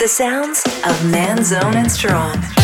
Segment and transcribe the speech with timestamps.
[0.00, 2.59] the sounds of Manzone and Strong.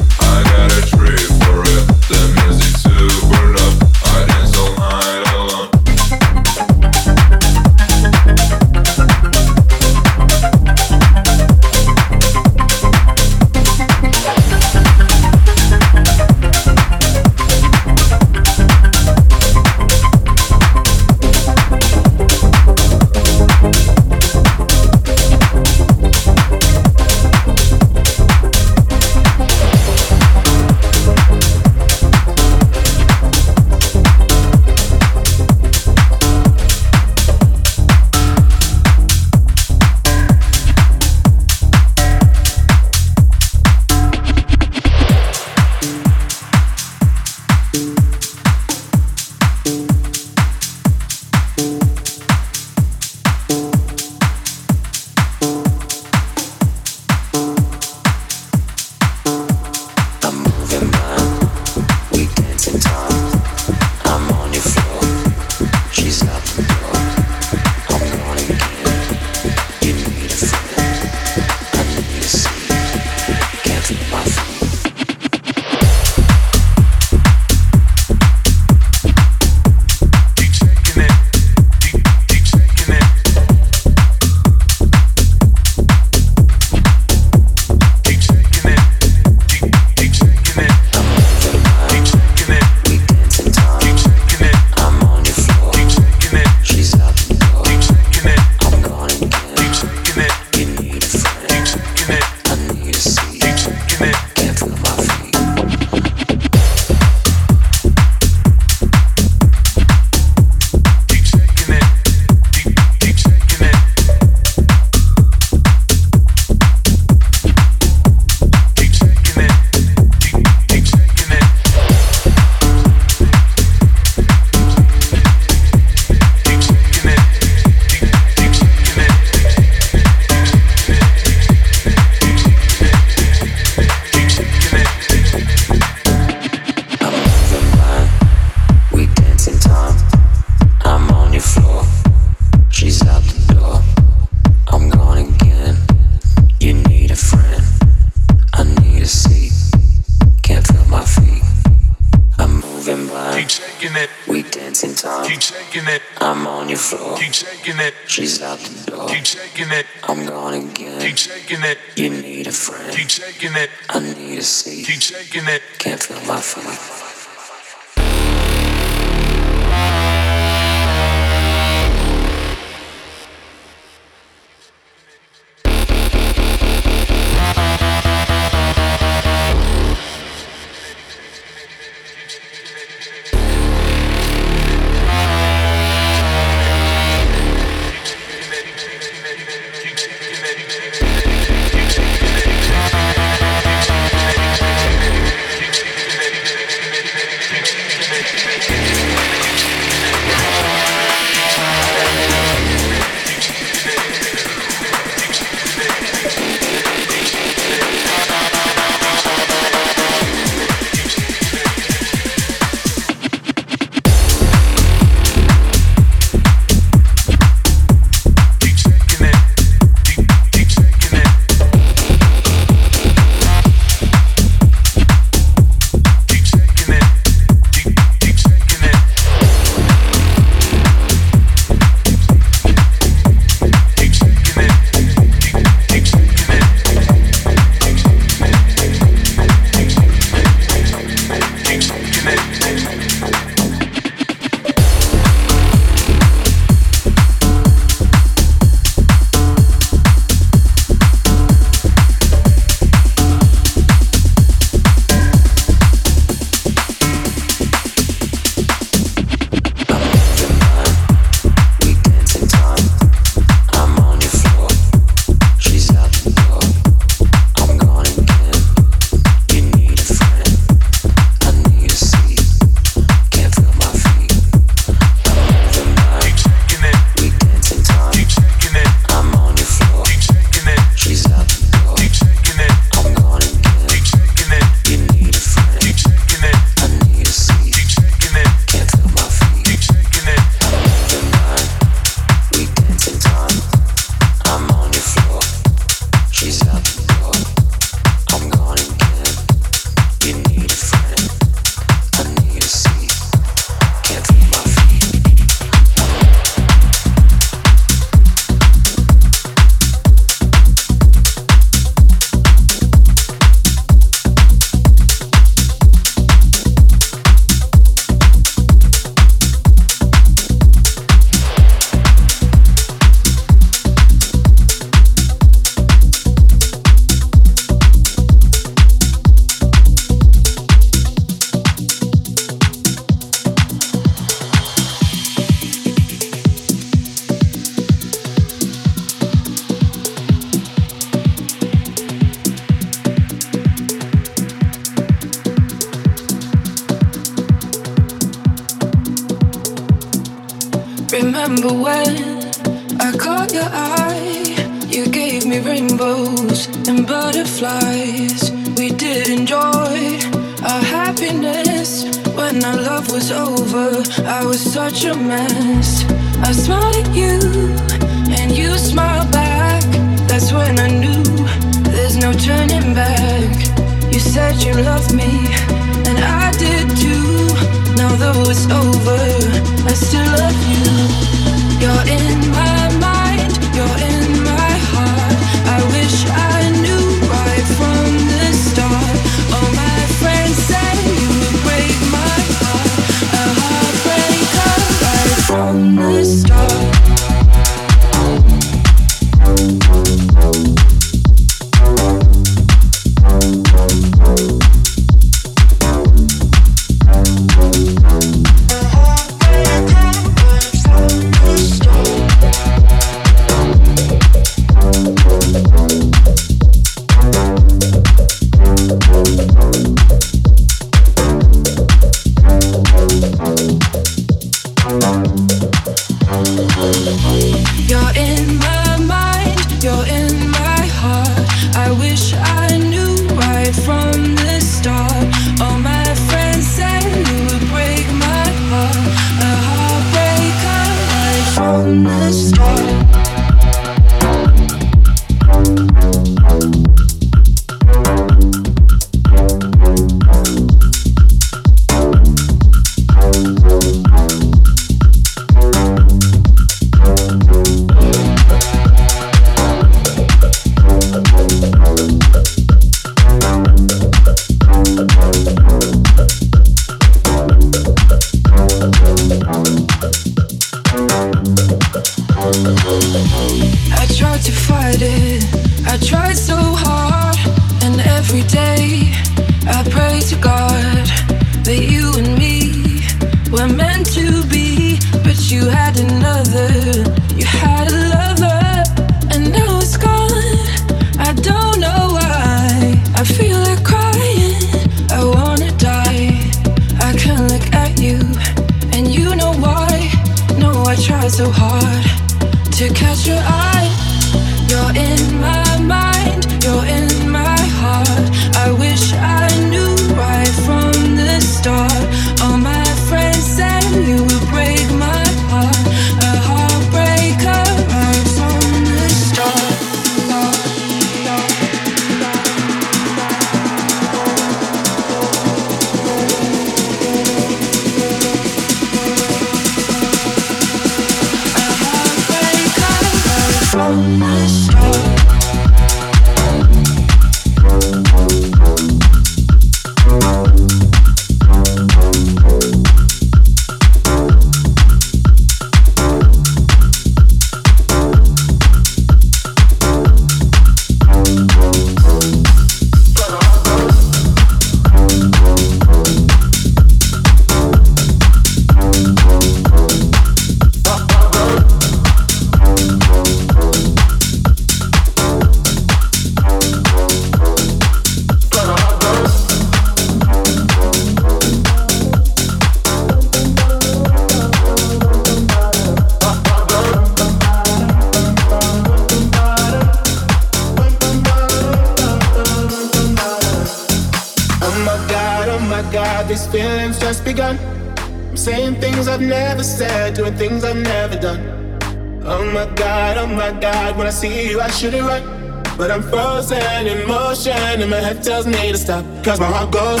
[598.82, 600.00] stop, cause my heart goes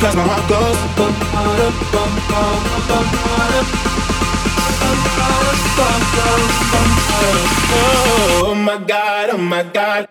[0.00, 0.78] Cause my heart goes
[8.42, 10.09] Oh my god, oh my god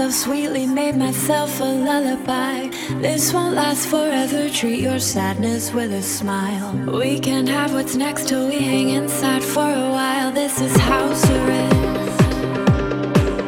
[0.00, 2.68] myself sweetly, made myself a lullaby.
[3.02, 6.72] This won't last forever, treat your sadness with a smile.
[6.90, 10.32] We can have what's next till we hang inside for a while.
[10.32, 12.22] This is house arrest.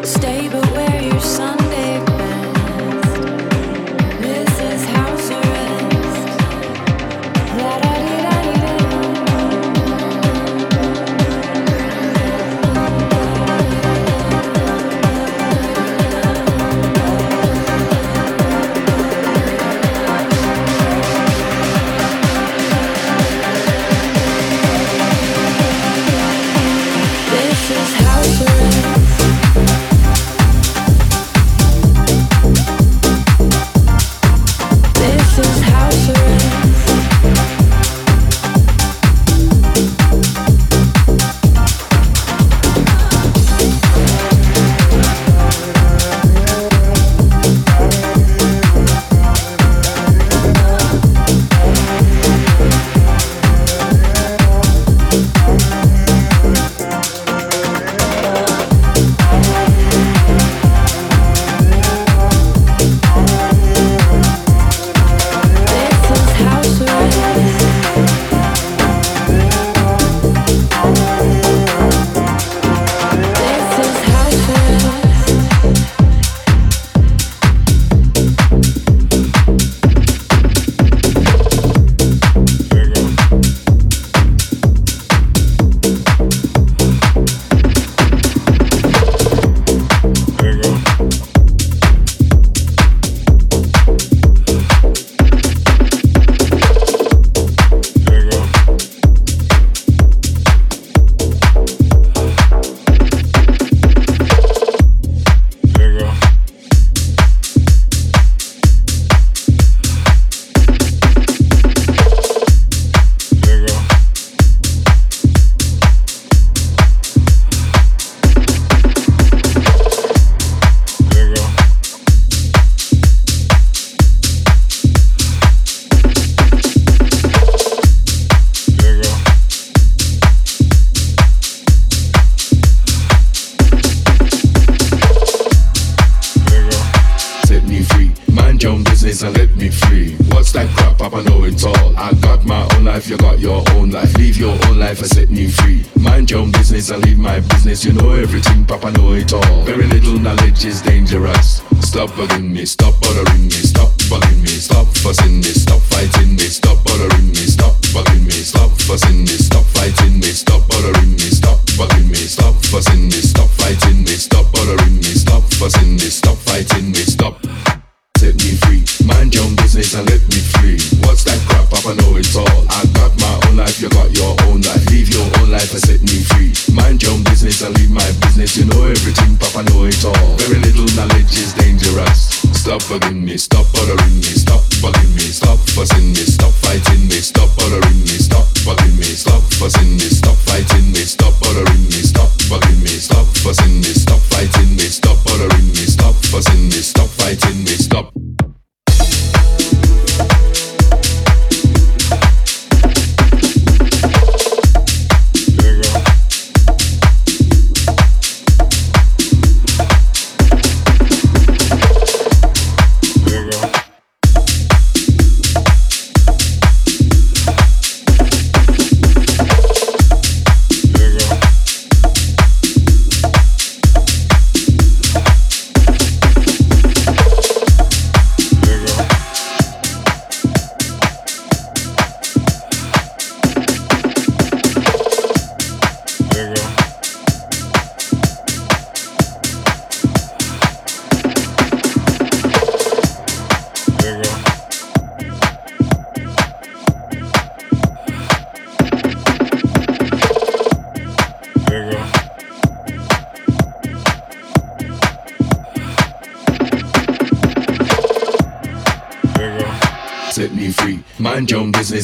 [0.07, 1.62] Stay but where your sun.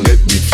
[0.00, 0.51] let me